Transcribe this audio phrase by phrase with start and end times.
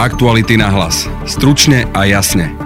[0.00, 1.04] Aktuality na hlas.
[1.28, 2.56] Stručne a jasne.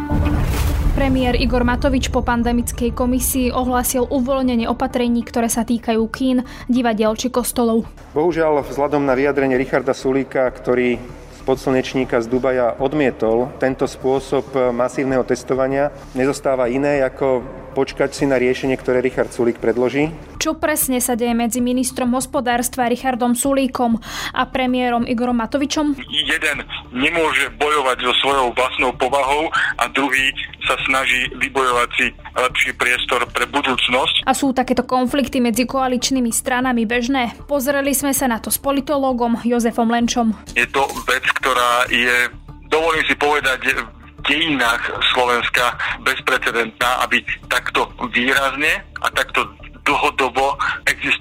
[0.95, 7.34] Premiér Igor Matovič po pandemickej komisii ohlásil uvoľnenie opatrení, ktoré sa týkajú kín, divadiel či
[7.34, 7.91] kostolov.
[8.14, 11.02] Bohužiaľ, vzhľadom na vyjadrenie Richarda Sulíka, ktorý
[11.45, 17.44] podslnečníka z Dubaja odmietol tento spôsob masívneho testovania, nezostáva iné ako
[17.76, 20.08] počkať si na riešenie, ktoré Richard Sulík predloží.
[20.38, 23.98] Čo presne sa deje medzi ministrom hospodárstva Richardom Sulíkom
[24.30, 25.98] a premiérom Igorom Matovičom?
[26.08, 26.58] Jeden
[26.94, 30.30] nemôže bojovať so svojou vlastnou povahou a druhý
[30.64, 34.25] sa snaží vybojovať si lepší priestor pre budúcnosť.
[34.25, 37.36] A sú takéto konflikty medzi koaličnými stranami bežné?
[37.47, 40.33] Pozreli sme sa na to s politológom Jozefom Lenčom.
[40.56, 42.28] Je to vec, ktorá je,
[42.69, 43.77] dovolím si povedať,
[44.25, 47.20] dejinách Slovenska bezprecedentná, aby
[47.53, 49.44] takto výrazne a takto
[49.84, 50.53] dlhodobo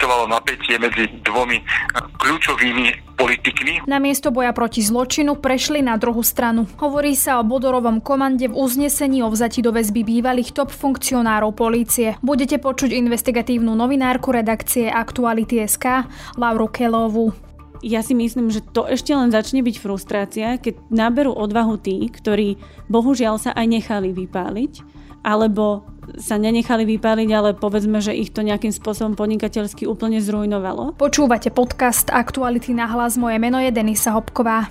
[0.04, 1.64] existovalo napätie medzi dvomi
[1.96, 3.88] kľúčovými politikmi.
[3.88, 6.68] Na miesto boja proti zločinu prešli na druhú stranu.
[6.76, 12.20] Hovorí sa o Bodorovom komande v uznesení o vzati do väzby bývalých top funkcionárov polície.
[12.20, 16.04] Budete počuť investigatívnu novinárku redakcie Aktuality.sk
[16.36, 17.32] Lauru Kelovu
[17.84, 22.56] ja si myslím, že to ešte len začne byť frustrácia, keď naberú odvahu tí, ktorí
[22.88, 25.88] bohužiaľ sa aj nechali vypáliť, alebo
[26.20, 31.00] sa nenechali vypáliť, ale povedzme, že ich to nejakým spôsobom podnikateľsky úplne zrujnovalo.
[31.00, 33.16] Počúvate podcast Aktuality na hlas.
[33.16, 34.68] Moje meno je Denisa Hopková.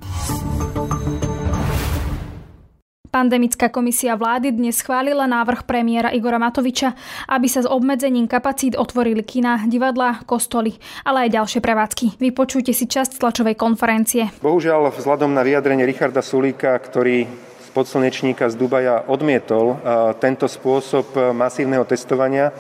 [3.13, 6.97] Pandemická komisia vlády dnes schválila návrh premiéra Igora Matoviča,
[7.29, 12.17] aby sa s obmedzením kapacít otvorili kina, divadla, kostoly, ale aj ďalšie prevádzky.
[12.17, 14.33] Vypočujte si časť tlačovej konferencie.
[14.41, 19.81] Bohužiaľ, vzhľadom na vyjadrenie Richarda Sulíka, ktorý podslnečníka z Dubaja odmietol
[20.21, 22.53] tento spôsob masívneho testovania,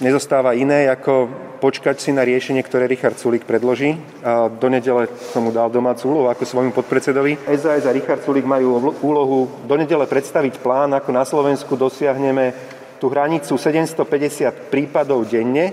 [0.00, 1.28] nezostáva iné, ako
[1.60, 4.00] počkať si na riešenie, ktoré Richard Sulík predloží.
[4.24, 7.36] A do nedele som mu dal domácu úlohu ako svojmu podpredsedovi.
[7.52, 12.56] SAS a Richard Sulík majú úlohu do nedele predstaviť plán, ako na Slovensku dosiahneme
[12.96, 15.72] tú hranicu 750 prípadov denne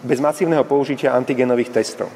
[0.00, 2.08] bez masívneho použitia antigenových testov.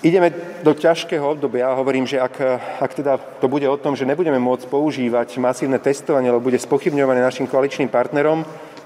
[0.00, 0.32] Ideme
[0.64, 1.68] do ťažkého obdobia.
[1.68, 2.40] Ja hovorím, že ak,
[2.80, 7.20] ak teda to bude o tom, že nebudeme môcť používať masívne testovanie, lebo bude spochybňované
[7.20, 8.40] našim koaličným partnerom,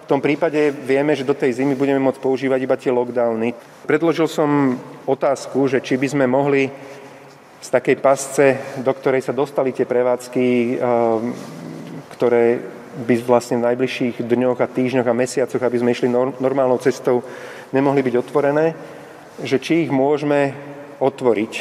[0.04, 3.54] v tom prípade vieme, že do tej zimy budeme môcť používať iba tie lockdowny.
[3.88, 4.76] Predložil som
[5.06, 6.68] otázku, že či by sme mohli
[7.62, 8.46] z takej pasce,
[8.84, 11.32] do ktorej sa dostali tie prevádzky, ehm,
[12.12, 12.60] ktoré
[13.06, 16.10] by vlastne v najbližších dňoch a týždňoch a mesiacoch, aby sme išli
[16.42, 17.22] normálnou cestou,
[17.72, 18.74] nemohli byť otvorené,
[19.40, 21.52] že či ich môžeme otvoriť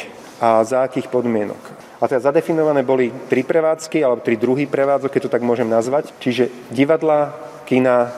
[0.42, 1.62] a za akých podmienok.
[2.02, 6.12] A teda zadefinované boli tri prevádzky, alebo tri druhy prevádzok, keď to tak môžem nazvať.
[6.20, 7.32] Čiže divadla,
[7.64, 8.12] kina,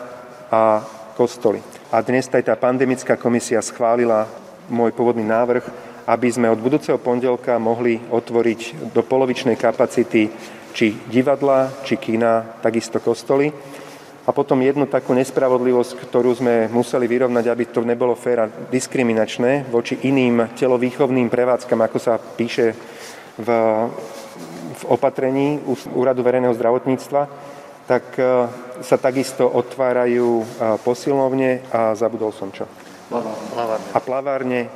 [0.50, 0.82] a
[1.14, 1.62] kostoly.
[1.90, 4.26] A dnes aj tá pandemická komisia schválila
[4.70, 5.62] môj pôvodný návrh,
[6.06, 10.30] aby sme od budúceho pondelka mohli otvoriť do polovičnej kapacity
[10.70, 13.50] či divadla, či kina, takisto kostoly.
[14.26, 19.70] A potom jednu takú nespravodlivosť, ktorú sme museli vyrovnať, aby to nebolo fér a diskriminačné
[19.70, 22.74] voči iným telovýchovným prevádzkam, ako sa píše
[23.38, 23.48] v,
[24.74, 25.62] v opatrení
[25.94, 27.22] Úradu verejného zdravotníctva,
[27.86, 28.50] tak e,
[28.82, 30.44] sa takisto otvárajú e,
[30.82, 32.66] posilovne a zabudol som čo.
[33.06, 33.86] Plavárne.
[33.94, 34.68] A plavárne e,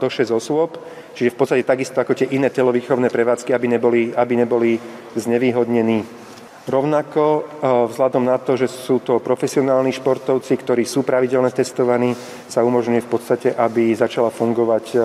[0.00, 0.80] do 6 osôb,
[1.12, 4.80] čiže v podstate takisto ako tie iné telovýchovné prevádzky, aby neboli, aby neboli
[5.12, 6.23] znevýhodnení.
[6.64, 7.44] Rovnako
[7.92, 12.16] vzhľadom na to, že sú to profesionálni športovci, ktorí sú pravidelne testovaní,
[12.48, 14.96] sa umožňuje v podstate, aby začala fungovať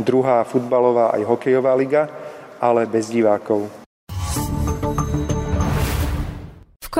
[0.00, 2.08] druhá futbalová aj hokejová liga,
[2.56, 3.81] ale bez divákov.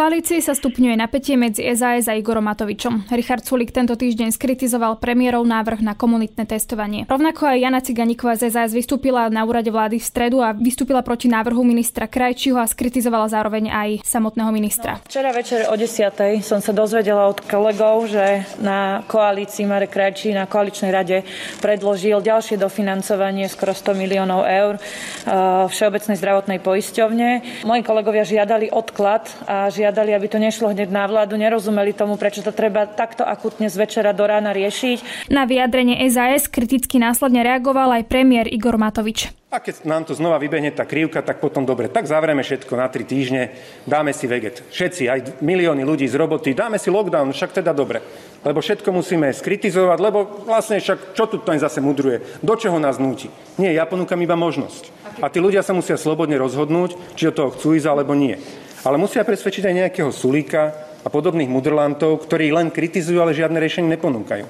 [0.03, 3.07] Koalícii sa stupňuje napätie medzi SAS a Igorom Matovičom.
[3.15, 7.07] Richard Sulik tento týždeň skritizoval premiérov návrh na komunitné testovanie.
[7.07, 11.31] Rovnako aj Jana Ciganíková z SAS vystúpila na úrade vlády v stredu a vystúpila proti
[11.31, 14.99] návrhu ministra Krajčího a skritizovala zároveň aj samotného ministra.
[14.99, 16.43] No, včera večer o 10.
[16.43, 21.23] som sa dozvedela od kolegov, že na koalícii Marek Krajčí na koaličnej rade
[21.63, 27.63] predložil ďalšie dofinancovanie skoro 100 miliónov eur eh, Všeobecnej zdravotnej poisťovne.
[27.63, 32.17] Moji kolegovia žiadali odklad a žiadali žiadali, aby to nešlo hneď na vládu, nerozumeli tomu,
[32.17, 35.29] prečo to treba takto akutne z večera do rána riešiť.
[35.29, 39.29] Na vyjadrenie SAS kriticky následne reagoval aj premiér Igor Matovič.
[39.53, 42.89] A keď nám to znova vybehne tá krivka, tak potom dobre, tak zavrieme všetko na
[42.89, 43.53] tri týždne,
[43.85, 44.65] dáme si veget.
[44.73, 48.01] Všetci, aj milióny ľudí z roboty, dáme si lockdown, však teda dobre.
[48.49, 52.41] Lebo všetko musíme skritizovať, lebo vlastne však čo tu to zase mudruje?
[52.41, 53.29] Do čoho nás núti?
[53.61, 54.89] Nie, ja ponúkam iba možnosť.
[55.21, 58.41] A tí ľudia sa musia slobodne rozhodnúť, či do toho chcú ísť alebo nie
[58.83, 60.63] ale musia presvedčiť aj nejakého Sulíka
[61.03, 64.47] a podobných mudrlantov, ktorí len kritizujú, ale žiadne riešenie neponúkajú.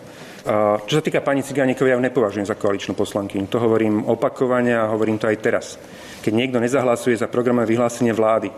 [0.90, 3.46] Čo sa týka pani Cigánikovej, ja ju nepovažujem za koaličnú poslankyňu.
[3.46, 5.78] To hovorím opakovane a hovorím to aj teraz.
[6.18, 8.50] Keď niekto nezahlasuje za programové vyhlásenie vlády,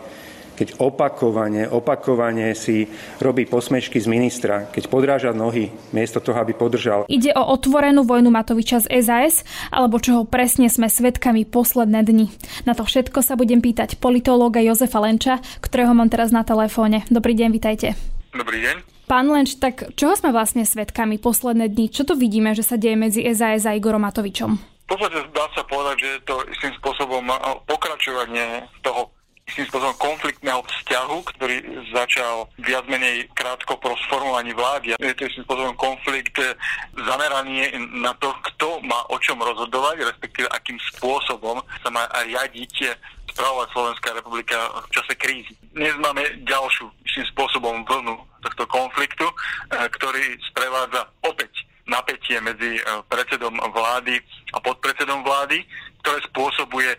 [0.55, 2.87] keď opakovane, opakovane si
[3.19, 7.03] robí posmešky z ministra, keď podráža nohy miesto toho, aby podržal.
[7.11, 12.31] Ide o otvorenú vojnu Matoviča z SAS, alebo čoho presne sme svedkami posledné dni.
[12.63, 17.03] Na to všetko sa budem pýtať politológa Jozefa Lenča, ktorého mám teraz na telefóne.
[17.11, 17.99] Dobrý deň, vitajte.
[18.31, 18.75] Dobrý deň.
[19.05, 21.93] Pán Lenč, tak čoho sme vlastne svedkami posledné dni?
[21.93, 24.57] Čo to vidíme, že sa deje medzi SAS a Igorom Matovičom?
[24.85, 27.25] V podstate dá sa povedať, že je to istým spôsobom
[27.65, 29.09] pokračovanie toho
[29.45, 31.55] istým spôsobom konfliktného vzťahu, ktorý
[31.93, 34.97] začal viac menej krátko po sformovaní vlády.
[34.97, 36.57] Je to istým spôsobom konflikt eh,
[36.97, 42.97] zameraný na to, kto má o čom rozhodovať, respektíve akým spôsobom sa má riadiť
[43.37, 45.53] spravovať Slovenská republika v čase krízy.
[45.77, 52.83] Dnes máme ďalšiu istým spôsobom vlnu tohto konfliktu, eh, ktorý sprevádza opäť napätie medzi eh,
[53.09, 54.19] predsedom vlády
[54.53, 55.63] a podpredsedom vlády,
[56.05, 56.91] ktoré spôsobuje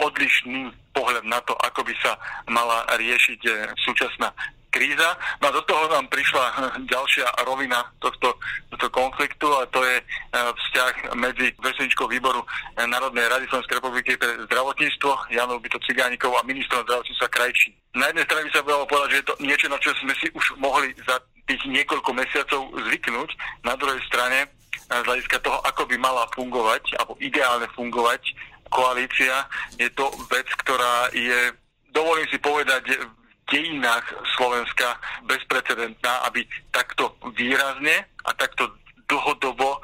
[0.00, 2.16] odlišný pohľad na to, ako by sa
[2.48, 3.52] mala riešiť eh,
[3.84, 4.32] súčasná
[4.72, 5.16] kríza.
[5.40, 8.36] No a do toho nám prišla ďalšia rovina tohto,
[8.68, 9.96] tohto konfliktu a to je
[10.36, 12.44] vzťah medzi predsedničkou výboru
[12.76, 17.72] Národnej rady Slovenskej republiky pre zdravotníctvo Janou Byto Cigánikou a ministrom zdravotníctva Krajčí.
[17.96, 20.28] Na jednej strane by sa bolo povedať, že je to niečo, na čo sme si
[20.36, 21.16] už mohli za
[21.46, 23.30] tých niekoľko mesiacov zvyknúť.
[23.62, 24.50] Na druhej strane
[24.86, 28.22] z hľadiska toho, ako by mala fungovať, alebo ideálne fungovať
[28.70, 29.46] koalícia,
[29.78, 31.54] je to vec, ktorá je,
[31.90, 33.10] dovolím si povedať, v
[33.46, 36.42] dejinách Slovenska bezprecedentná, aby
[36.74, 38.74] takto výrazne a takto
[39.06, 39.78] dlhodobo,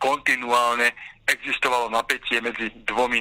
[0.00, 0.96] kontinuálne
[1.28, 3.20] existovalo napätie medzi dvomi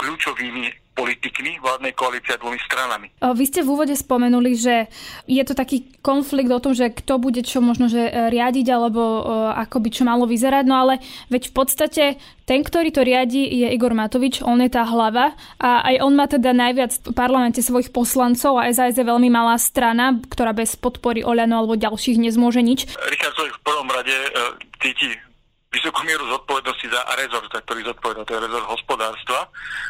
[0.00, 3.06] kľúčovými politikmi vládnej koalície a dvomi stranami.
[3.22, 4.90] Vy ste v úvode spomenuli, že
[5.30, 9.02] je to taký konflikt o tom, že kto bude čo možno že e, riadiť alebo
[9.54, 10.98] ako by čo malo vyzerať, no ale
[11.30, 12.04] veď v podstate
[12.48, 16.24] ten, ktorý to riadi, je Igor Matovič, on je tá hlava a aj on má
[16.24, 21.20] teda najviac v parlamente svojich poslancov a SAS je veľmi malá strana, ktorá bez podpory
[21.20, 22.88] Oľano alebo ďalších nezmôže nič.
[23.12, 24.28] Richard Sulik v prvom rade e,
[24.80, 25.27] cíti
[25.78, 29.46] vysokú mieru zodpovednosti za rezort, za ktorý zodpovedá, to je rezort hospodárstva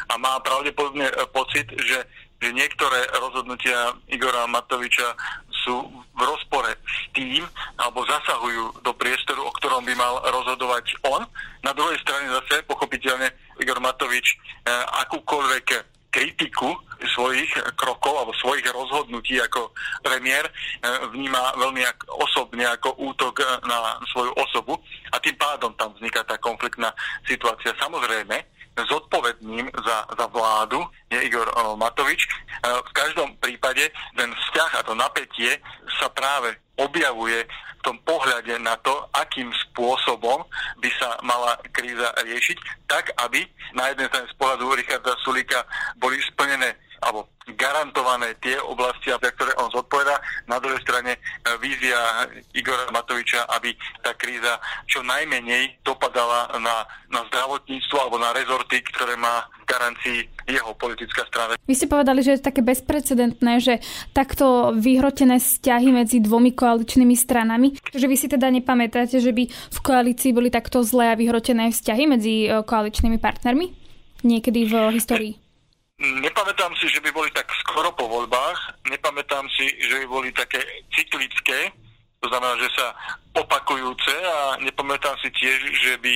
[0.09, 2.05] a má pravdepodobne e, pocit, že,
[2.37, 5.17] že niektoré rozhodnutia Igora Matoviča
[5.65, 7.41] sú v rozpore s tým,
[7.81, 11.25] alebo zasahujú do priestoru, o ktorom by mal rozhodovať on.
[11.65, 13.27] Na druhej strane zase, pochopiteľne,
[13.59, 14.37] Igor Matovič e,
[15.03, 15.67] akúkoľvek
[16.13, 16.73] kritiku
[17.07, 19.71] svojich krokov alebo svojich rozhodnutí ako
[20.03, 20.53] premiér eh,
[21.11, 21.81] vníma veľmi
[22.19, 24.75] osobne ako útok eh, na svoju osobu
[25.13, 26.91] a tým pádom tam vzniká tá konfliktná
[27.23, 27.71] situácia.
[27.79, 30.79] Samozrejme, zodpovedným za, za vládu
[31.11, 32.21] je Igor eh, Matovič.
[32.59, 33.87] V každom prípade
[34.19, 35.63] ten vzťah a to napätie
[35.99, 37.47] sa práve objavuje
[37.79, 40.43] v tom pohľade na to, akým spôsobom
[40.83, 42.57] by sa mala kríza riešiť,
[42.91, 45.63] tak aby na jednej strane z pohľadu Richarda Sulika
[45.95, 50.21] boli splnené alebo garantované tie oblasti, za ktoré on zodpovedá.
[50.45, 51.19] Na druhej strane e,
[51.57, 53.73] vízia Igora Matoviča, aby
[54.05, 60.73] tá kríza čo najmenej dopadala na, na zdravotníctvo alebo na rezorty, ktoré má garancii jeho
[60.77, 61.57] politická strana.
[61.65, 63.81] Vy ste povedali, že je také bezprecedentné, že
[64.13, 69.79] takto vyhrotené vzťahy medzi dvomi koaličnými stranami, že vy si teda nepamätáte, že by v
[69.81, 73.89] koalícii boli takto zlé a vyhrotené vzťahy medzi e, koaličnými partnermi
[74.25, 75.48] niekedy v histórii?
[75.99, 80.63] Nepamätám si, že by boli tak skoro po voľbách, nepamätám si, že by boli také
[80.95, 81.75] cyklické,
[82.23, 82.95] to znamená, že sa
[83.35, 86.15] opakujúce a nepamätám si tiež, že by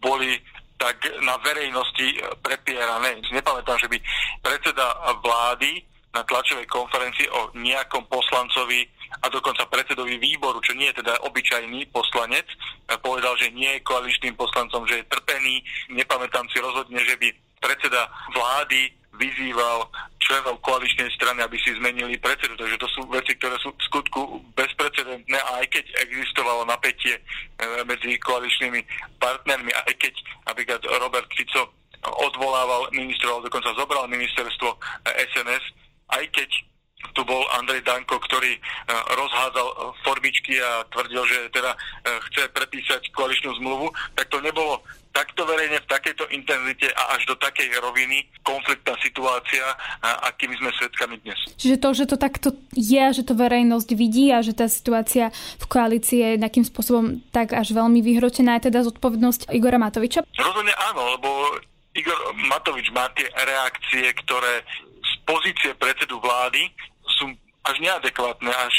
[0.00, 0.40] boli
[0.80, 3.20] tak na verejnosti prepierané.
[3.28, 4.00] Nepamätám, že by
[4.40, 5.84] predseda vlády
[6.16, 8.88] na tlačovej konferencii o nejakom poslancovi
[9.20, 12.48] a dokonca predsedovi výboru, čo nie je teda obyčajný poslanec,
[13.04, 15.60] povedal, že nie je koaličným poslancom, že je trpený.
[15.92, 17.28] Nepamätám si rozhodne, že by
[17.60, 19.90] predseda vlády vyzýval
[20.22, 22.54] členov koaličnej strany, aby si zmenili predsedu.
[22.54, 24.20] Takže to sú veci, ktoré sú v skutku
[24.54, 27.22] bezprecedentné a aj keď existovalo napätie e,
[27.82, 28.80] medzi koaličnými
[29.18, 30.14] partnermi, aj keď
[30.46, 34.78] napríklad Robert Fico odvolával ministrov, dokonca zobral ministerstvo
[35.34, 35.72] SNS, e,
[36.14, 36.50] aj keď
[37.12, 38.60] tu bol Andrej Danko, ktorý e,
[39.18, 39.68] rozhádzal
[40.06, 41.72] formičky a tvrdil, že teda
[42.30, 44.80] chce prepísať koaličnú zmluvu, tak to nebolo
[45.10, 49.62] takto verejne v takejto intenzite a až do takej roviny konfliktná situácia,
[50.02, 51.38] akými sme svedkami dnes.
[51.58, 55.66] Čiže to, že to takto je, že to verejnosť vidí a že tá situácia v
[55.66, 60.22] koalícii je nejakým spôsobom tak až veľmi vyhrotená, je teda zodpovednosť Igora Matoviča?
[60.38, 61.28] Rozhodne áno, lebo
[61.98, 64.62] Igor Matovič má tie reakcie, ktoré
[65.02, 66.70] z pozície predsedu vlády
[67.64, 68.74] až neadekvátne, až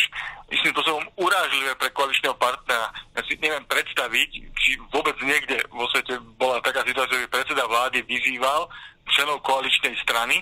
[0.51, 2.91] istým spôsobom urážlivé pre koaličného partnera.
[3.15, 8.03] Ja si neviem predstaviť, či vôbec niekde vo svete bola taká situácia, že predseda vlády
[8.03, 8.67] vyzýval
[9.11, 10.39] členov koaličnej strany,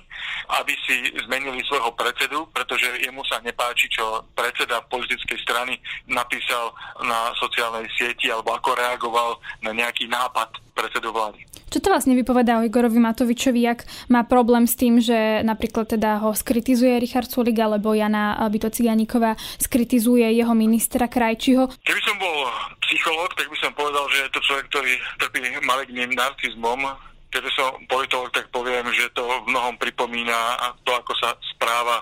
[0.61, 7.33] aby si zmenili svojho predsedu, pretože jemu sa nepáči, čo predseda politickej strany napísal na
[7.39, 11.48] sociálnej sieti alebo ako reagoval na nejaký nápad predsedu vlády.
[11.69, 16.17] Čo to vlastne vypovedá o Igorovi Matovičovi, ak má problém s tým, že napríklad teda
[16.25, 21.69] ho skritizuje Richard Sulik alebo Jana Bito Ciganíková skritizuje jeho ministra Krajčiho?
[21.85, 22.49] Keby som bol
[22.89, 26.89] psychológ, tak by som povedal, že je to človek, ktorý trpí maligným narcizmom,
[27.29, 32.01] keďže som politolog, tak poviem, že to v mnohom pripomína to, ako sa správa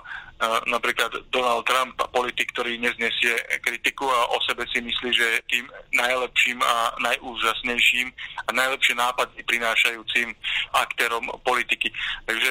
[0.70, 6.62] napríklad Donald Trump, politik, ktorý neznesie kritiku a o sebe si myslí, že tým najlepším
[6.62, 8.08] a najúžasnejším
[8.46, 10.30] a najlepšie nápady prinášajúcim
[10.78, 11.90] aktérom politiky.
[12.26, 12.50] Takže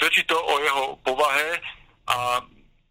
[0.00, 1.60] svedčí to o jeho povahe
[2.08, 2.40] a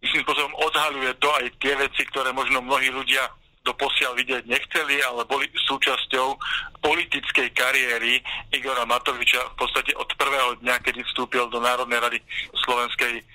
[0.05, 3.25] myslím spôsobom odhaľuje to aj tie veci, ktoré možno mnohí ľudia
[3.65, 6.37] doposiaľ vidieť nechceli, ale boli súčasťou
[6.85, 8.21] politickej kariéry
[8.53, 12.19] Igora Matoviča v podstate od prvého dňa, kedy vstúpil do Národnej rady
[12.61, 13.25] Slovenskej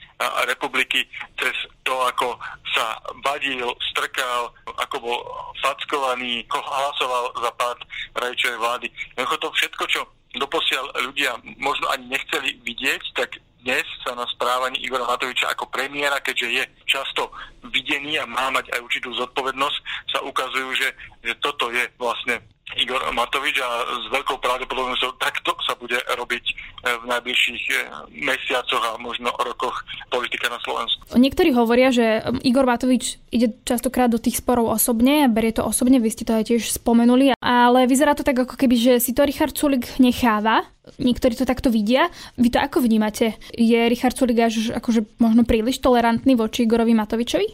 [0.46, 1.02] republiky
[1.34, 2.38] cez to, ako
[2.70, 5.18] sa vadil, strkal, ako bol
[5.58, 7.78] fackovaný, hlasoval za pád
[8.20, 8.86] rajčovej vlády.
[9.16, 10.00] Jednoducho to všetko, čo
[10.38, 16.20] doposiaľ ľudia možno ani nechceli vidieť, tak dnes sa na správaní Igora Matoviča ako premiéra,
[16.20, 17.30] keďže je často
[17.68, 19.78] videný a má mať aj určitú zodpovednosť,
[20.10, 20.88] sa ukazujú, že,
[21.24, 22.40] že toto je vlastne
[22.78, 26.54] Igor Matovič a s veľkou pravdepodobnosťou takto sa bude robiť e,
[27.02, 27.74] v najbližších e,
[28.22, 31.02] mesiacoch a možno rokoch politika na Slovensku.
[31.18, 36.10] Niektorí hovoria, že Igor Matovič ide častokrát do tých sporov osobne, berie to osobne, vy
[36.14, 39.58] ste to aj tiež spomenuli, ale vyzerá to tak ako keby, že si to Richard
[39.58, 40.62] Sulik necháva.
[40.98, 42.10] Niektorí to takto vidia.
[42.40, 43.38] Vy to ako vnímate?
[43.54, 47.48] Je Richard Sulik až akože možno príliš tolerantný voči Igorovi Matovičovi?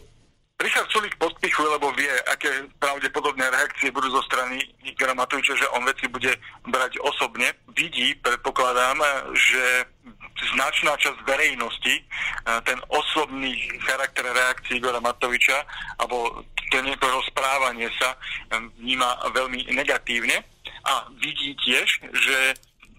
[0.57, 2.49] Richard Sulik podpichuje, lebo vie, aké
[2.81, 4.57] pravdepodobné reakcie budú zo strany
[4.89, 6.33] Igora Matoviča, že on veci bude
[6.65, 7.53] brať osobne.
[7.77, 8.97] Vidí, predpokladám,
[9.37, 9.85] že
[10.57, 11.93] značná časť verejnosti
[12.65, 13.53] ten osobný
[13.85, 15.61] charakter reakcií Igora Matoviča
[16.01, 16.41] alebo
[16.73, 18.17] ten jeho správanie sa
[18.81, 20.41] vníma veľmi negatívne
[20.89, 22.37] a vidí tiež, že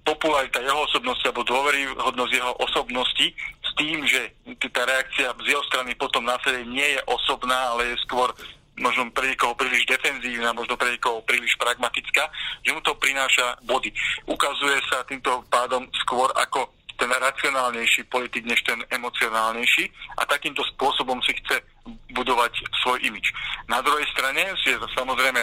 [0.08, 3.26] popularita jeho osobnosti alebo dôveryhodnosť jeho osobnosti
[3.60, 4.32] s tým, že
[4.72, 8.32] tá reakcia z jeho strany potom následne nie je osobná, ale je skôr
[8.78, 12.30] možno pre niekoho príliš defenzívna, možno pre niekoho príliš pragmatická,
[12.62, 13.90] že mu to prináša body.
[14.24, 19.86] Ukazuje sa týmto pádom skôr ako ten racionálnejší politik než ten emocionálnejší
[20.18, 21.62] a takýmto spôsobom si chce
[22.10, 23.30] budovať svoj imič.
[23.70, 25.38] Na druhej strane si je samozrejme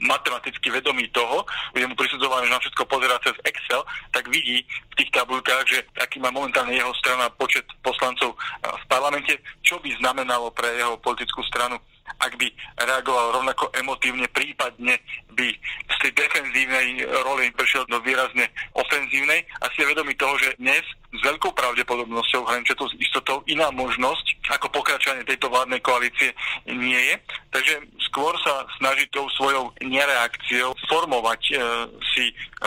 [0.00, 4.94] matematicky vedomý toho, kde mu prisudzované, že na všetko pozerá cez Excel, tak vidí v
[4.98, 10.50] tých tabulkách, že aký má momentálne jeho strana počet poslancov v parlamente, čo by znamenalo
[10.52, 11.80] pre jeho politickú stranu
[12.20, 12.48] ak by
[12.84, 15.00] reagoval rovnako emotívne, prípadne
[15.32, 15.48] by
[15.88, 20.84] z tej defenzívnej roli prešiel do výrazne ofenzívnej a si je vedomý toho, že dnes
[21.14, 26.30] s veľkou pravdepodobnosťou, hraničia to s istotou, iná možnosť ako pokračovanie tejto vládnej koalície
[26.70, 27.14] nie je.
[27.50, 27.74] Takže
[28.10, 31.52] skôr sa snaží tou svojou nereakciou formovať e,
[32.14, 32.24] si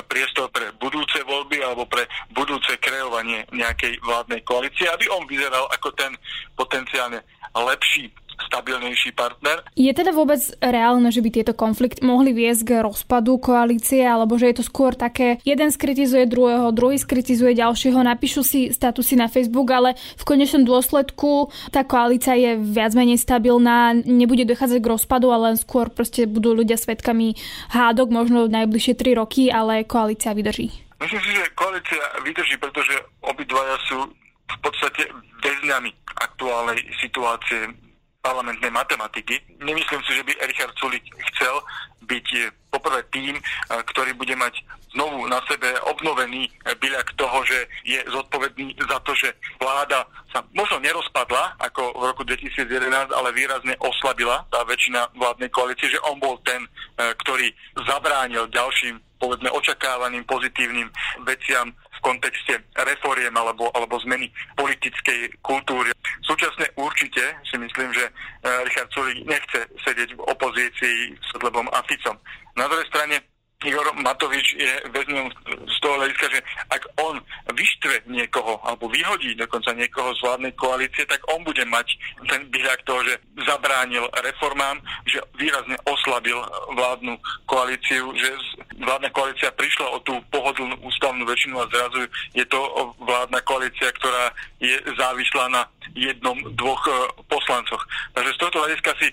[0.07, 5.89] priestor pre budúce voľby alebo pre budúce kreovanie nejakej vládnej koalície, aby on vyzeral ako
[5.95, 6.13] ten
[6.55, 7.23] potenciálne
[7.55, 9.65] lepší stabilnejší partner.
[9.73, 14.53] Je teda vôbec reálne, že by tieto konflikty mohli viesť k rozpadu koalície, alebo že
[14.53, 19.69] je to skôr také, jeden skritizuje druhého, druhý skritizuje ďalšieho, napíšu si statusy na Facebook,
[19.73, 25.57] ale v konečnom dôsledku tá koalícia je viac menej stabilná, nebude dochádzať k rozpadu, ale
[25.57, 27.33] skôr proste budú ľudia svetkami
[27.73, 30.69] hádok možno najbližšie 3 roky, ale koalícia vydrží.
[30.97, 34.09] Myslím si, že koalícia vydrží, pretože obidvaja sú
[34.47, 35.05] v podstate
[35.43, 37.86] väzňami aktuálnej situácie
[38.27, 39.39] parlamentnej matematiky.
[39.63, 41.55] Nemyslím si, že by Richard Sulik chcel
[42.03, 43.43] byť eh, poprvé tým, eh,
[43.87, 44.59] ktorý bude mať
[44.91, 47.57] znovu na sebe obnovený eh, byľak toho, že
[47.87, 50.03] je zodpovedný za to, že vláda
[50.35, 56.03] sa možno nerozpadla ako v roku 2011, ale výrazne oslabila tá väčšina vládnej koalície, že
[56.03, 56.67] on bol ten,
[56.99, 57.47] ktorý
[57.87, 60.85] zabránil ďalším povedzme očakávaným pozitívnym
[61.25, 65.91] veciam v kontexte reforiem alebo, alebo zmeny politickej kultúry.
[66.21, 68.11] Súčasne určite si myslím, že e,
[68.65, 72.17] Richard Sulik nechce sedieť v opozícii s Lebom a Ficom.
[72.57, 75.33] Na druhej strane Igor Matovič je väzňom
[75.65, 77.17] z toho hľadiska, že ak on
[77.57, 81.89] vyštve niekoho alebo vyhodí dokonca niekoho z vládnej koalície, tak on bude mať
[82.29, 83.17] ten výhľad toho, že
[83.49, 84.77] zabránil reformám,
[85.09, 86.37] že výrazne oslabil
[86.77, 87.17] vládnu
[87.49, 88.29] koalíciu, že
[88.77, 92.05] vládna koalícia prišla o tú pohodlnú ústavnú väčšinu a zrazu
[92.37, 92.61] je to
[93.01, 95.65] vládna koalícia, ktorá je závislá na
[95.97, 96.93] jednom, dvoch eh,
[97.25, 97.81] poslancoch.
[98.13, 99.09] Takže z tohto hľadiska si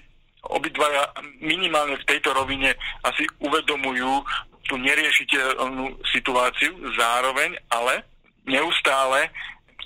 [0.55, 1.11] obidvaja
[1.43, 4.23] minimálne v tejto rovine asi uvedomujú
[4.65, 8.07] tú neriešiteľnú situáciu zároveň, ale
[8.49, 9.29] neustále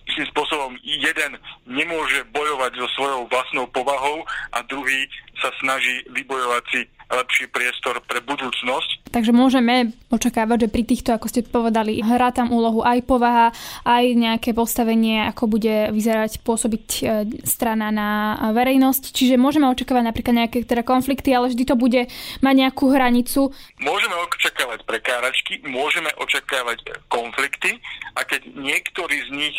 [0.08, 1.36] istým spôsobom jeden
[1.68, 4.24] nemôže bojovať so svojou vlastnou povahou
[4.56, 5.04] a druhý
[5.38, 9.08] sa snaží vybojovať si lepší priestor pre budúcnosť.
[9.08, 13.48] Takže môžeme očakávať, že pri týchto, ako ste povedali, hrá tam úlohu aj povaha,
[13.88, 17.02] aj nejaké postavenie, ako bude vyzerať, pôsobiť e,
[17.48, 19.16] strana na verejnosť.
[19.16, 22.12] Čiže môžeme očakávať napríklad nejaké teda konflikty, ale vždy to bude
[22.44, 23.56] mať nejakú hranicu.
[23.80, 27.80] Môžeme očakávať prekáračky, môžeme očakávať konflikty
[28.20, 29.56] a keď niektorý z nich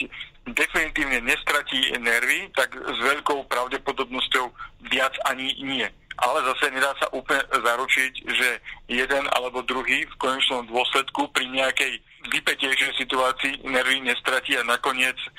[0.53, 4.45] definitívne nestratí nervy, tak s veľkou pravdepodobnosťou
[4.89, 5.88] viac ani nie.
[6.19, 8.49] Ale zase nedá sa úplne zaručiť, že
[8.91, 11.95] jeden alebo druhý v konečnom dôsledku pri nejakej
[12.27, 15.29] vypetejšej situácii nervy nestratí a nakoniec e,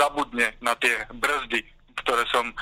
[0.00, 1.60] zabudne na tie brzdy,
[2.00, 2.54] ktoré som e,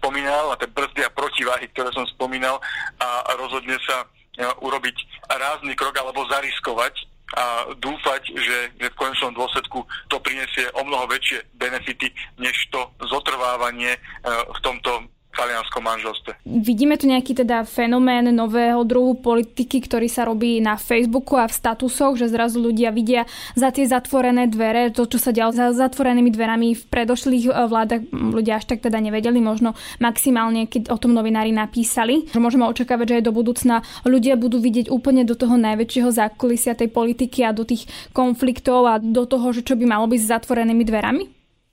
[0.00, 2.56] spomínal, a tie brzdy a protiváhy, ktoré som spomínal
[2.96, 4.08] a rozhodne sa
[4.40, 4.96] e, urobiť
[5.28, 6.96] rázny krok alebo zariskovať
[7.34, 12.86] a dúfať, že, že v konečnom dôsledku to prinesie o mnoho väčšie benefity, než to
[13.10, 14.00] zotrvávanie e,
[14.46, 16.30] v tomto talianskom manželstve.
[16.48, 21.54] Vidíme tu nejaký teda fenomén nového druhu politiky, ktorý sa robí na Facebooku a v
[21.54, 26.32] statusoch, že zrazu ľudia vidia za tie zatvorené dvere, to, čo sa dialo za zatvorenými
[26.32, 31.12] dverami v predošlých e, vládach, ľudia až tak teda nevedeli, možno maximálne, keď o tom
[31.12, 32.26] novinári napísali.
[32.32, 36.72] Že môžeme očakávať, že aj do budúcna ľudia budú vidieť úplne do toho najväčšieho zákulisia
[36.72, 37.84] tej politiky a do tých
[38.16, 41.24] konfliktov a do toho, že čo by malo byť s zatvorenými dverami?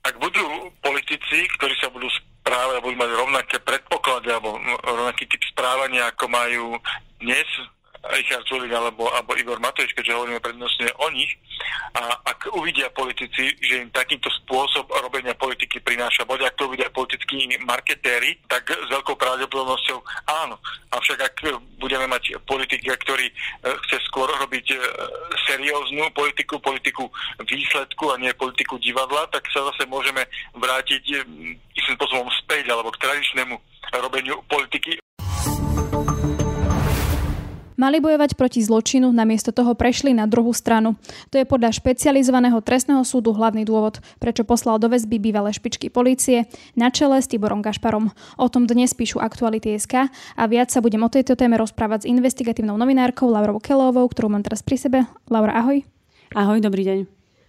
[0.04, 0.44] Ak budú
[0.84, 2.12] politici, ktorí sa budú
[2.44, 6.64] práve budú mať rovnaké predpoklady alebo rovnaký typ správania, ako majú
[7.18, 7.48] dnes
[8.12, 11.32] Richard Sulik alebo, alebo Igor Matovič, keďže hovoríme prednostne o nich.
[11.94, 16.90] A ak uvidia politici, že im takýto spôsob robenia politiky prináša bod, ak to uvidia
[16.90, 19.98] politickí marketéri, tak s veľkou pravdepodobnosťou
[20.44, 20.58] áno.
[20.92, 21.36] Avšak ak
[21.78, 23.34] budeme mať politika, ktorý e,
[23.88, 24.76] chce skôr robiť e,
[25.48, 27.08] serióznu politiku, politiku
[27.46, 30.26] výsledku a nie politiku divadla, tak sa zase môžeme
[30.58, 31.24] vrátiť
[31.78, 33.54] istým spôsobom späť alebo k tradičnému
[34.02, 34.98] robeniu politiky.
[37.74, 40.94] Mali bojovať proti zločinu, namiesto toho prešli na druhú stranu.
[41.34, 46.46] To je podľa špecializovaného trestného súdu hlavný dôvod, prečo poslal do väzby bývalé špičky policie
[46.78, 48.14] na čele s Tiborom Gašparom.
[48.38, 50.06] O tom dnes píšu Aktuality SK
[50.38, 54.46] a viac sa budem o tejto téme rozprávať s investigatívnou novinárkou Laurou Kelovou, ktorú mám
[54.46, 54.98] teraz pri sebe.
[55.26, 55.82] Laura, ahoj.
[56.30, 56.98] Ahoj, dobrý deň.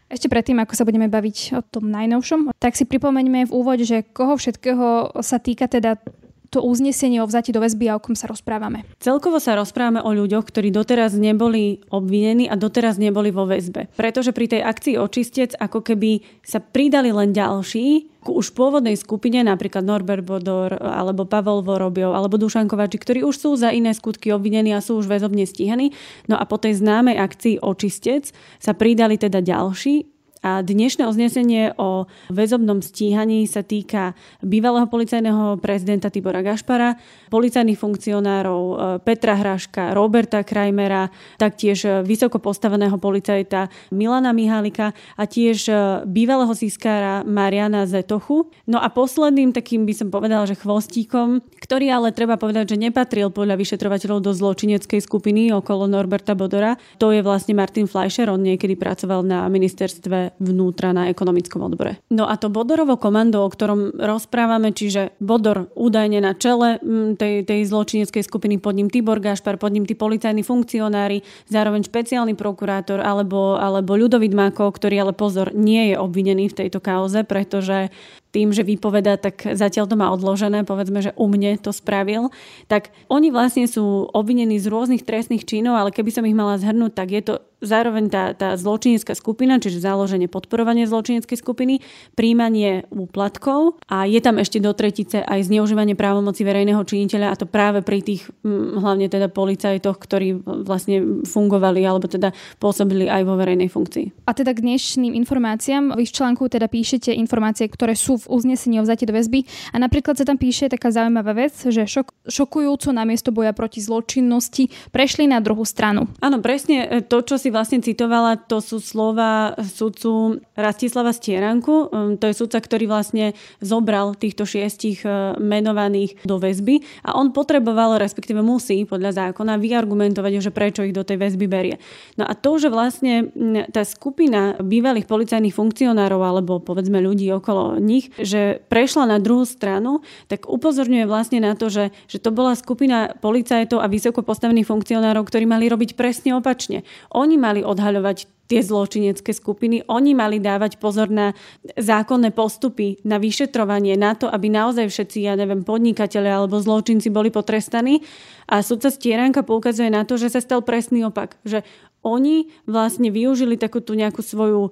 [0.09, 4.05] Ešte predtým, ako sa budeme baviť o tom najnovšom, tak si pripomeňme v úvode, že
[4.05, 6.01] koho všetkého sa týka teda
[6.49, 8.85] to uznesenie o vzati do väzby a o kom sa rozprávame?
[9.01, 13.91] Celkovo sa rozprávame o ľuďoch, ktorí doteraz neboli obvinení a doteraz neboli vo väzbe.
[13.95, 19.45] Pretože pri tej akcii očistec ako keby sa pridali len ďalší, ku už pôvodnej skupine,
[19.45, 24.33] napríklad Norbert Bodor, alebo Pavel Vorobiov, alebo Dušan Kovači, ktorí už sú za iné skutky
[24.33, 25.93] obvinení a sú už väzobne stíhaní.
[26.25, 30.14] No a po tej známej akcii Očistec sa pridali teda ďalší,
[30.45, 34.13] a dnešné uznesenie o väzobnom stíhaní sa týka
[34.45, 37.01] bývalého policajného prezidenta Tibora Gašpara,
[37.33, 41.09] policajných funkcionárov e, Petra Hraška, Roberta Krajmera,
[41.41, 45.73] taktiež vysoko postaveného policajta Milana Mihalika a tiež e,
[46.05, 48.45] bývalého získára Mariana Zetochu.
[48.69, 53.33] No a posledným takým by som povedala, že chvostíkom, ktorý ale treba povedať, že nepatril
[53.33, 58.77] podľa vyšetrovateľov do zločineckej skupiny okolo Norberta Bodora, to je vlastne Martin Fleischer, on niekedy
[58.77, 61.99] pracoval na ministerstve vnútra na ekonomickom odbore.
[62.11, 67.47] No a to Bodorovo komando, o ktorom rozprávame, čiže Bodor údajne na čele mm, tej,
[67.47, 72.99] tej zločineckej skupiny, pod ním Tibor Gašpar, pod ním tí policajní funkcionári, zároveň špeciálny prokurátor
[72.99, 77.89] alebo, alebo Ľudovit Máko, ktorý ale pozor, nie je obvinený v tejto kauze, pretože
[78.35, 82.35] tým, že vypoveda, tak zatiaľ to má odložené, povedzme, že u mne to spravil,
[82.67, 86.91] tak oni vlastne sú obvinení z rôznych trestných činov, ale keby som ich mala zhrnúť,
[86.91, 91.81] tak je to zároveň tá, tá zločinecká skupina, čiže založenie, podporovanie zločineckej skupiny,
[92.13, 97.49] príjmanie úplatkov a je tam ešte do tretice aj zneužívanie právomoci verejného činiteľa a to
[97.49, 103.35] práve pri tých hm, hlavne teda policajtoch, ktorí vlastne fungovali alebo teda pôsobili aj vo
[103.39, 104.29] verejnej funkcii.
[104.29, 108.31] A teda k dnešným informáciám, vy v článku teda píšete informácie, ktoré sú v v
[108.33, 109.45] uznesení o vzati do väzby.
[109.71, 114.73] A napríklad sa tam píše taká zaujímavá vec, že šok, šokujúco namiesto boja proti zločinnosti
[114.89, 116.09] prešli na druhú stranu.
[116.25, 121.93] Áno, presne e, to, čo si vlastne citovala, to sú slova sudcu Rastislava Stieranku.
[121.93, 127.29] Ehm, to je sudca, ktorý vlastne zobral týchto šiestich e, menovaných do väzby a on
[127.29, 131.75] potreboval, respektíve musí podľa zákona vyargumentovať, že prečo ich do tej väzby berie.
[132.17, 133.29] No a to, že vlastne
[133.69, 140.03] tá skupina bývalých policajných funkcionárov alebo povedzme ľudí okolo nich že prešla na druhú stranu,
[140.31, 145.23] tak upozorňuje vlastne na to, že, že to bola skupina policajtov a vysoko postavených funkcionárov,
[145.27, 146.87] ktorí mali robiť presne opačne.
[147.11, 149.81] Oni mali odhaľovať tie zločinecké skupiny.
[149.89, 151.33] Oni mali dávať pozor na
[151.77, 157.33] zákonné postupy, na vyšetrovanie, na to, aby naozaj všetci, ja neviem, podnikatelia alebo zločinci boli
[157.33, 158.05] potrestaní.
[158.45, 161.41] A sudca Stieranka poukazuje na to, že sa stal presný opak.
[161.41, 161.65] Že
[162.05, 164.71] oni vlastne využili takú tú nejakú svoju e,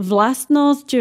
[0.00, 0.96] vlastnosť,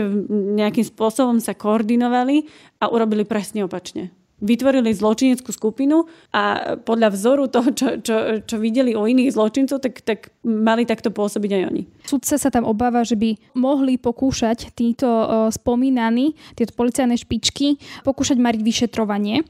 [0.59, 2.43] nejakým spôsobom sa koordinovali
[2.83, 8.95] a urobili presne opačne vytvorili zločineckú skupinu a podľa vzoru toho, čo, čo, čo videli
[8.95, 11.81] o iných zločincov, tak, tak mali takto pôsobiť aj oni.
[12.07, 15.07] Sudca sa tam obáva, že by mohli pokúšať títo
[15.51, 19.43] spomínaní, tieto policajné špičky, pokúšať mariť vyšetrovanie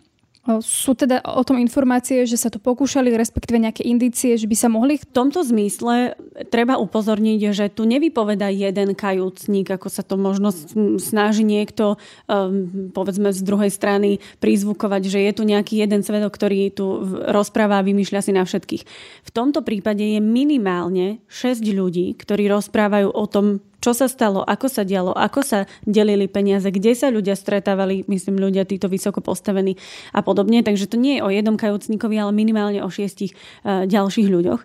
[0.57, 4.73] sú teda o tom informácie, že sa to pokúšali, respektíve nejaké indície, že by sa
[4.73, 4.97] mohli?
[4.97, 6.17] V tomto zmysle
[6.49, 10.49] treba upozorniť, že tu nevypoveda jeden kajúcnik, ako sa to možno
[10.97, 16.73] snaží niekto, um, povedzme z druhej strany, prizvukovať, že je tu nejaký jeden svedok, ktorý
[16.73, 18.83] tu rozpráva a vymýšľa si na všetkých.
[19.29, 24.67] V tomto prípade je minimálne 6 ľudí, ktorí rozprávajú o tom, čo sa stalo, ako
[24.67, 29.79] sa dialo, ako sa delili peniaze, kde sa ľudia stretávali, myslím ľudia títo vysoko postavení
[30.11, 30.59] a podobne.
[30.63, 34.61] Takže to nie je o jednom kajúcníkovi, ale minimálne o šiestich uh, ďalších ľuďoch.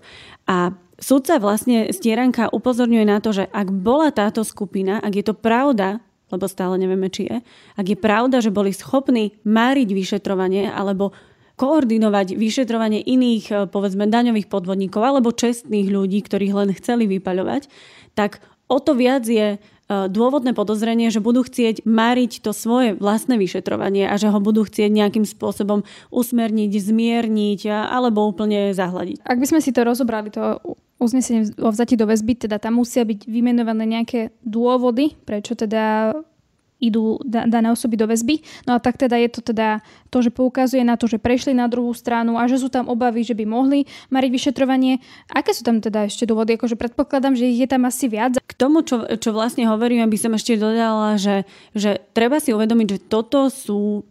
[0.50, 5.34] A Sudca vlastne Stieranka upozorňuje na to, že ak bola táto skupina, ak je to
[5.34, 5.98] pravda,
[6.30, 7.36] lebo stále nevieme, či je,
[7.78, 11.14] ak je pravda, že boli schopní máriť vyšetrovanie alebo
[11.54, 17.70] koordinovať vyšetrovanie iných, eh, povedzme, daňových podvodníkov alebo čestných ľudí, ktorých len chceli vypaľovať,
[18.18, 18.42] tak
[18.74, 19.58] o to viac je e,
[19.88, 24.90] dôvodné podozrenie, že budú chcieť mariť to svoje vlastné vyšetrovanie a že ho budú chcieť
[24.90, 29.22] nejakým spôsobom usmerniť, zmierniť alebo úplne zahľadiť.
[29.22, 30.58] Ak by sme si to rozobrali, to
[30.98, 36.14] uznesenie o vzati do väzby, teda tam musia byť vymenované nejaké dôvody, prečo teda
[36.88, 38.44] idú dané osoby do väzby.
[38.68, 39.80] No a tak teda je to teda
[40.12, 43.26] to, že poukazuje na to, že prešli na druhú stranu a že sú tam obavy,
[43.26, 45.02] že by mohli mariť vyšetrovanie.
[45.32, 46.54] Aké sú tam teda ešte dôvody?
[46.54, 48.38] Akože predpokladám, že je tam asi viac.
[48.38, 51.42] K tomu, čo, čo vlastne hovorím, by som ešte dodala, že,
[51.74, 54.02] že treba si uvedomiť, že toto sú e,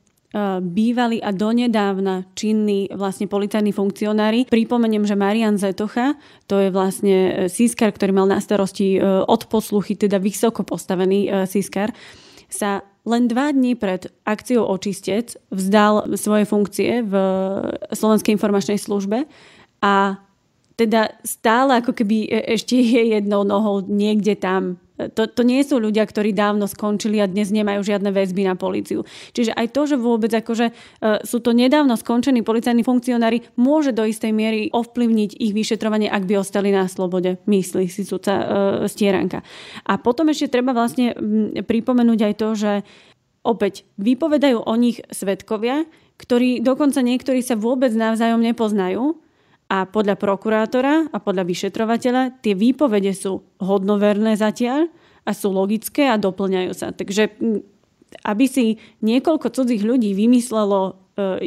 [0.60, 4.52] bývali a donedávna činní vlastne policajní funkcionári.
[4.52, 6.20] Pripomeniem, že Marian Zetocha,
[6.52, 11.96] to je vlastne e, sískar, ktorý mal na starosti e, odposluchy, teda vysoko postavený sískar,
[12.54, 17.13] sa len dva dní pred akciou Očistec vzdal svoje funkcie v
[17.92, 19.26] Slovenskej informačnej službe
[19.84, 20.22] a
[20.78, 24.82] teda stále ako keby e, ešte je jednou nohou niekde tam.
[24.93, 29.01] To, to nie sú ľudia, ktorí dávno skončili a dnes nemajú žiadne väzby na políciu.
[29.34, 34.06] Čiže aj to, že vôbec akože uh, sú to nedávno skončení policajní funkcionári, môže do
[34.06, 38.45] istej miery ovplyvniť ich vyšetrovanie, ak by ostali na slobode, myslí si sudca uh,
[38.86, 39.41] Stieranka.
[39.89, 41.17] A potom ešte treba vlastne
[41.65, 42.71] pripomenúť aj to, že
[43.41, 45.89] opäť vypovedajú o nich svetkovia,
[46.21, 49.17] ktorí dokonca niektorí sa vôbec navzájom nepoznajú
[49.71, 54.91] a podľa prokurátora a podľa vyšetrovateľa tie výpovede sú hodnoverné zatiaľ
[55.23, 56.91] a sú logické a doplňajú sa.
[56.91, 57.39] Takže
[58.21, 60.91] aby si niekoľko cudzích ľudí vymyslelo e,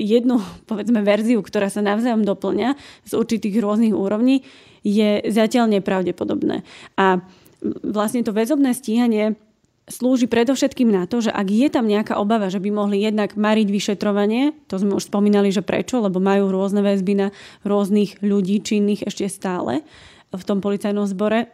[0.03, 2.75] jednu, povedzme, verziu, ktorá sa navzájom doplňa
[3.07, 4.43] z určitých rôznych úrovní,
[4.87, 6.63] je zatiaľ nepravdepodobné.
[6.95, 7.23] A
[7.83, 9.35] vlastne to väzobné stíhanie
[9.87, 13.69] slúži predovšetkým na to, že ak je tam nejaká obava, že by mohli jednak mariť
[13.71, 17.29] vyšetrovanie, to sme už spomínali, že prečo, lebo majú rôzne väzby na
[17.63, 19.87] rôznych ľudí činných ešte stále
[20.35, 21.49] v tom policajnom zbore,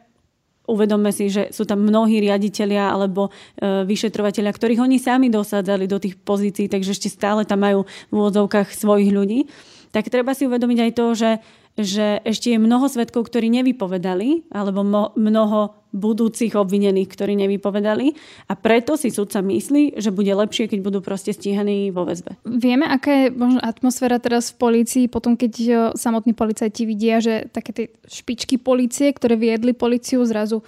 [0.66, 5.98] uvedomme si, že sú tam mnohí riaditeľia alebo e, vyšetrovateľia, ktorých oni sami dosádzali do
[5.98, 9.50] tých pozícií, takže ešte stále tam majú v úvodzovkách svojich ľudí.
[9.92, 11.30] Tak treba si uvedomiť aj to, že
[11.78, 14.84] že ešte je mnoho svetkov, ktorí nevypovedali, alebo
[15.16, 18.16] mnoho budúcich obvinených, ktorí nevypovedali
[18.48, 22.40] a preto si sudca myslí, že bude lepšie, keď budú proste stíhaní vo väzbe.
[22.48, 25.52] Vieme, aká je možno atmosféra teraz v polícii, potom keď
[25.92, 30.64] samotní policajti vidia, že také tie špičky policie, ktoré viedli policiu, zrazu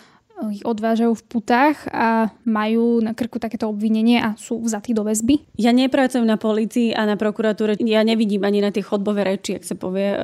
[0.50, 5.40] ich odvážajú v putách a majú na krku takéto obvinenie a sú vzatí do väzby?
[5.56, 7.78] Ja nepracujem na policii a na prokuratúre.
[7.86, 10.18] Ja nevidím ani na tie chodbové reči, ak sa povie, e,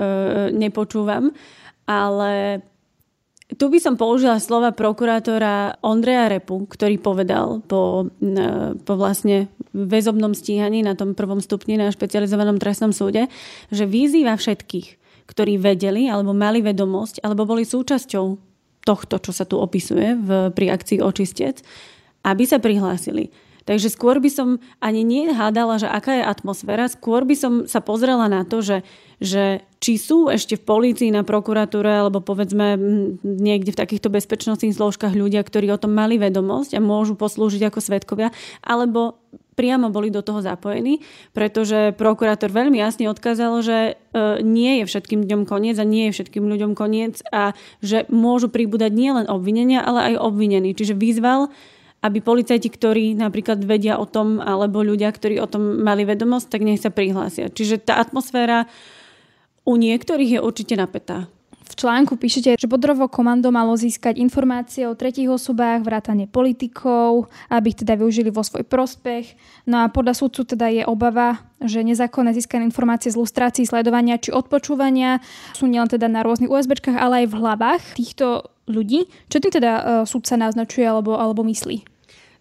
[0.50, 1.30] nepočúvam.
[1.86, 2.62] Ale
[3.54, 10.34] tu by som použila slova prokurátora Ondreja Repu, ktorý povedal po, e, po vlastne väzobnom
[10.34, 13.30] stíhaní na tom prvom stupni na špecializovanom trestnom súde,
[13.70, 14.88] že vyzýva všetkých,
[15.30, 18.49] ktorí vedeli alebo mali vedomosť alebo boli súčasťou
[18.84, 21.60] tohto, čo sa tu opisuje v, pri akcii Očistec,
[22.24, 23.32] aby sa prihlásili.
[23.68, 24.48] Takže skôr by som
[24.80, 28.82] ani nehádala, že aká je atmosféra, skôr by som sa pozrela na to, že,
[29.20, 32.80] že či sú ešte v polícii, na prokuratúre alebo povedzme
[33.22, 37.78] niekde v takýchto bezpečnostných zložkách ľudia, ktorí o tom mali vedomosť a môžu poslúžiť ako
[37.78, 39.20] svetkovia, alebo
[39.60, 41.04] priamo boli do toho zapojení,
[41.36, 43.92] pretože prokurátor veľmi jasne odkázal, že e,
[44.40, 47.52] nie je všetkým ľuďom koniec a nie je všetkým ľuďom koniec a
[47.84, 50.72] že môžu pribúdať nielen obvinenia, ale aj obvinení.
[50.72, 51.52] Čiže vyzval
[52.00, 56.64] aby policajti, ktorí napríklad vedia o tom, alebo ľudia, ktorí o tom mali vedomosť, tak
[56.64, 57.52] nech sa prihlásia.
[57.52, 58.64] Čiže tá atmosféra
[59.68, 61.28] u niektorých je určite napätá.
[61.70, 67.70] V článku píšete, že Bodrovo komando malo získať informácie o tretich osobách, vrátane politikov, aby
[67.70, 69.38] ich teda využili vo svoj prospech.
[69.70, 74.34] No a podľa súdcu teda je obava, že nezákonné získané informácie z lustrácií, sledovania či
[74.34, 75.22] odpočúvania
[75.54, 79.06] sú nielen teda na rôznych USBčkách, ale aj v hlavách týchto ľudí.
[79.30, 81.86] Čo tým teda uh, súdca naznačuje alebo, alebo myslí?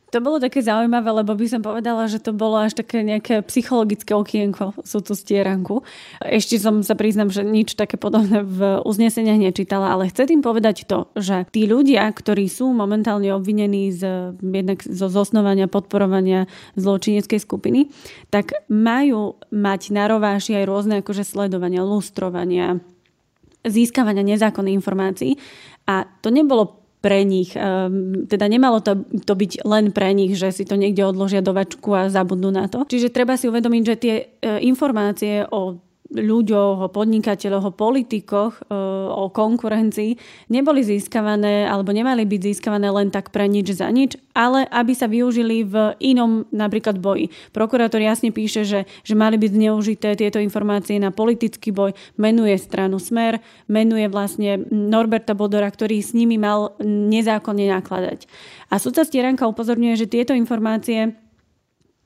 [0.09, 4.17] To bolo také zaujímavé, lebo by som povedala, že to bolo až také nejaké psychologické
[4.17, 5.85] okienko sú tu stieranku.
[6.25, 10.89] Ešte som sa priznam, že nič také podobné v uzneseniach nečítala, ale chcem tým povedať
[10.89, 17.93] to, že tí ľudia, ktorí sú momentálne obvinení z, jednak zo zosnovania, podporovania zločineckej skupiny,
[18.33, 22.81] tak majú mať na rováši aj rôzne akože sledovania, lustrovania,
[23.61, 25.37] získavania nezákonných informácií.
[25.85, 27.55] A to nebolo pre nich.
[27.55, 31.55] Ehm, teda nemalo to, to byť len pre nich, že si to niekde odložia do
[31.55, 32.83] vačku a zabudnú na to.
[32.83, 34.25] Čiže treba si uvedomiť, že tie e,
[34.67, 38.73] informácie o ľuďoch, o podnikateľoch, o politikoch, e,
[39.09, 40.17] o konkurencii
[40.49, 45.05] neboli získavané alebo nemali byť získavané len tak pre nič za nič, ale aby sa
[45.05, 47.29] využili v inom napríklad boji.
[47.53, 52.97] Prokurátor jasne píše, že, že mali byť zneužité tieto informácie na politický boj, menuje stranu
[52.97, 53.37] Smer,
[53.69, 58.25] menuje vlastne Norberta Bodora, ktorý s nimi mal nezákonne nakladať.
[58.73, 61.13] A sudca Stieranka upozorňuje, že tieto informácie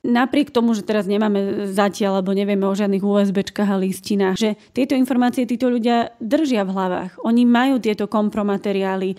[0.04, 5.00] napriek tomu, že teraz nemáme zatiaľ, alebo nevieme o žiadnych USBčkách a listinách, že tieto
[5.00, 7.12] informácie títo ľudia držia v hlavách.
[7.24, 9.18] Oni majú tieto kompromateriály, e,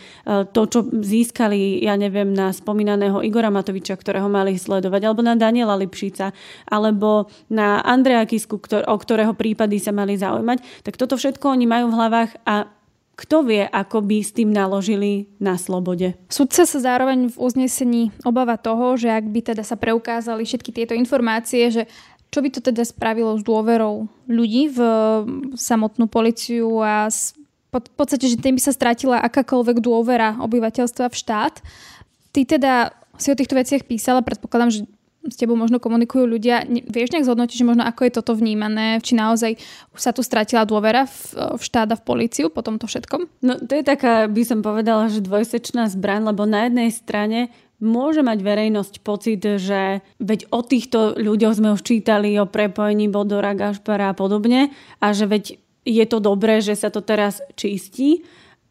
[0.52, 5.74] to, čo získali, ja neviem, na spomínaného Igora Matoviča, ktorého mali sledovať, alebo na Daniela
[5.80, 6.36] Lipšica,
[6.68, 11.88] alebo na Andrea Kisku, o ktorého prípady sa mali zaujímať, tak toto všetko oni majú
[11.88, 12.68] v hlavách a
[13.14, 16.18] kto vie, ako by s tým naložili na slobode?
[16.27, 20.98] Sudca sa zároveň v uznesení obáva toho, že ak by teda sa preukázali všetky tieto
[20.98, 21.83] informácie, že
[22.35, 24.79] čo by to teda spravilo s dôverou ľudí v
[25.55, 27.07] samotnú policiu a
[27.70, 31.55] v podstate, že tým by sa stratila akákoľvek dôvera obyvateľstva v štát.
[32.35, 32.72] Ty teda
[33.14, 34.81] si o týchto veciach písala, predpokladám, že
[35.24, 36.68] s tebou možno komunikujú ľudia.
[36.68, 39.00] Vieš nejak zhodnotiť, že možno ako je toto vnímané?
[39.00, 39.56] Či naozaj
[39.96, 41.16] sa tu stratila dôvera v,
[41.56, 43.28] v štát a v políciu po tomto všetkom?
[43.40, 47.40] No to je taká, by som povedala, že dvojsečná zbraň, lebo na jednej strane
[47.80, 53.56] môže mať verejnosť pocit, že veď o týchto ľuďoch sme už čítali, o prepojení Bodora,
[53.56, 55.44] Gašpara a podobne a že veď
[55.84, 58.24] je to dobré, že sa to teraz čistí,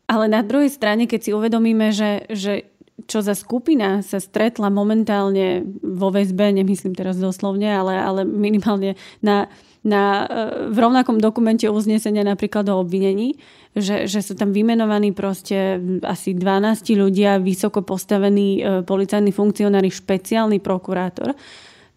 [0.03, 2.67] ale na druhej strane, keď si uvedomíme, že, že
[3.09, 8.93] čo za skupina sa stretla momentálne vo väzbe, nemyslím teraz doslovne, ale, ale minimálne
[9.25, 9.49] na,
[9.81, 13.41] na, e, v rovnakom dokumente uznesenia napríklad o obvinení,
[13.73, 20.61] že, že sú tam vymenovaní proste asi 12 ľudia, vysoko postavení e, policajní funkcionári, špeciálny
[20.61, 21.33] prokurátor,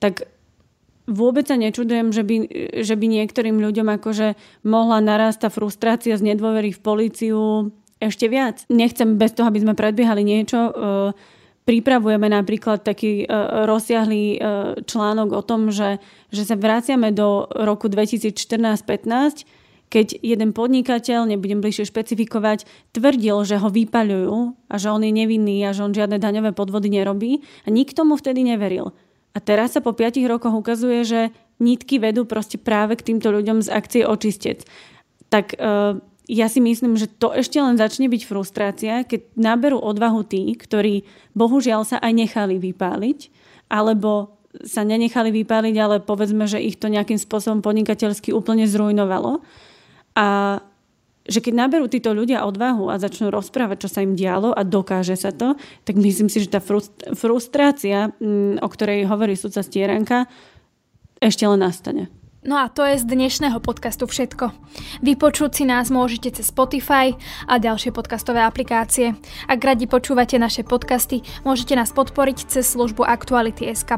[0.01, 0.25] tak
[1.07, 2.37] vôbec sa nečudujem, že by,
[2.83, 4.35] že by niektorým ľuďom akože
[4.67, 7.39] mohla narásť tá frustrácia z nedôvery v políciu
[8.09, 8.63] ešte viac.
[8.71, 10.59] Nechcem bez toho, aby sme predbiehali niečo.
[10.59, 10.73] E,
[11.67, 13.27] pripravujeme napríklad taký e,
[13.67, 14.39] rozsiahlý e,
[14.87, 15.99] článok o tom, že,
[16.31, 19.45] že sa vraciame do roku 2014-15,
[19.87, 25.63] keď jeden podnikateľ, nebudem bližšie špecifikovať, tvrdil, že ho vypaľujú a že on je nevinný
[25.63, 28.95] a že on žiadne daňové podvody nerobí a nikto mu vtedy neveril.
[29.35, 31.21] A teraz sa po 5 rokoch ukazuje, že
[31.63, 34.65] nitky vedú proste práve k týmto ľuďom z akcie Očistec.
[35.29, 35.55] Tak
[36.27, 41.07] ja si myslím, že to ešte len začne byť frustrácia, keď naberú odvahu tí, ktorí
[41.39, 43.31] bohužiaľ sa aj nechali vypáliť,
[43.71, 44.37] alebo
[44.67, 49.45] sa nenechali vypáliť, ale povedzme, že ich to nejakým spôsobom podnikateľsky úplne zrujnovalo.
[50.17, 50.59] A
[51.27, 55.19] že keď naberú títo ľudia odvahu a začnú rozprávať, čo sa im dialo a dokáže
[55.19, 56.63] sa to, tak myslím si, že tá
[57.19, 60.31] frustrácia, mm, o ktorej hovorí sudca Stieranka,
[61.19, 62.07] ešte len nastane.
[62.45, 64.53] No a to je z dnešného podcastu všetko.
[65.01, 67.17] Vypočuť si nás môžete cez Spotify
[67.49, 69.17] a ďalšie podcastové aplikácie.
[69.49, 73.97] Ak radi počúvate naše podcasty, môžete nás podporiť cez službu Aktuality SK+.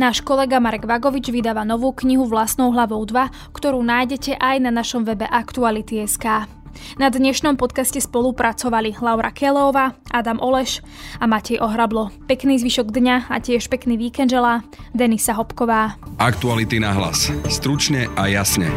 [0.00, 5.04] Náš kolega Marek Vagovič vydáva novú knihu Vlastnou hlavou 2, ktorú nájdete aj na našom
[5.04, 6.63] webe Aktuality.sk.
[6.98, 10.82] Na dnešnom podcaste spolupracovali Laura Kelová, Adam Oleš
[11.18, 12.10] a Matej Ohrablo.
[12.26, 14.62] Pekný zvyšok dňa a tiež pekný víkend želá
[14.94, 15.98] Denisa Hopková.
[16.18, 17.30] Aktuality na hlas.
[17.50, 18.70] Stručne a jasne.